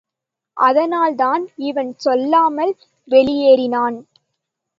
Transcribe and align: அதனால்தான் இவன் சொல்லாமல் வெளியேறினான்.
அதனால்தான் 0.57 1.43
இவன் 1.61 1.91
சொல்லாமல் 1.97 2.73
வெளியேறினான். 3.07 3.97